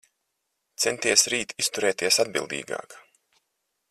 Centies 0.85 1.25
rīt 1.33 1.53
izturēties 1.63 2.19
atbildīgāk. 2.25 2.97